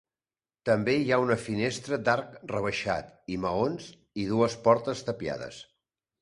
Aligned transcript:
També 0.67 0.93
hi 1.01 1.11
ha 1.11 1.19
una 1.23 1.35
finestra 1.41 1.99
d'arc 2.07 2.39
rebaixat 2.53 3.13
i 3.35 3.37
maons 3.45 3.91
i 4.25 4.27
dues 4.33 4.57
portes 4.65 5.05
tapiades. 5.13 5.63